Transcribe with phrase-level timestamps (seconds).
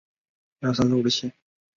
[0.61, 1.33] 积极参与邻里聚会